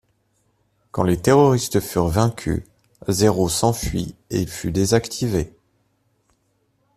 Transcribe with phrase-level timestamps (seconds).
[0.89, 2.63] Quand les terroristes furent vaincus,
[3.07, 5.53] Zéro s'enfuit et il fut désactivé.